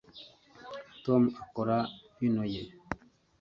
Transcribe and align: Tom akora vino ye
Tom 1.05 1.21
akora 1.43 1.77
vino 2.17 2.43
ye 2.53 2.63